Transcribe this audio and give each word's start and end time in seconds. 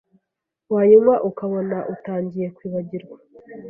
wayinkwa 0.73 1.15
ukabona 1.29 1.77
utangiye 1.93 2.47
kwibagirwa, 2.55 3.17